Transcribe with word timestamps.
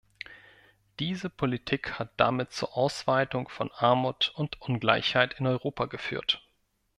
Diese 0.97 1.29
Politik 1.29 1.99
hat 1.99 2.09
damit 2.17 2.51
zur 2.53 2.75
Ausweitung 2.75 3.49
von 3.49 3.69
Armut 3.71 4.33
und 4.35 4.59
Ungleichheit 4.59 5.35
in 5.37 5.45
Europa 5.45 5.85
geführt. 5.85 6.41